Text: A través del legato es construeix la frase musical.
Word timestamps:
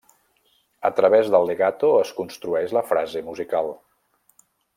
A 0.87 0.89
través 0.99 1.29
del 1.35 1.45
legato 1.49 1.91
es 2.05 2.15
construeix 2.21 2.73
la 2.79 2.83
frase 2.93 3.23
musical. 3.29 3.71